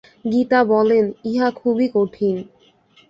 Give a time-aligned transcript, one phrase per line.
[0.25, 2.35] গীতা বলেন, ইহা খুবই কঠিন।